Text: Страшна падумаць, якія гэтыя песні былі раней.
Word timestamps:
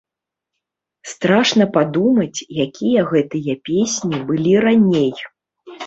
Страшна 1.11 1.67
падумаць, 1.77 2.45
якія 2.65 3.01
гэтыя 3.15 3.53
песні 3.71 4.17
былі 4.33 4.53
раней. 4.71 5.11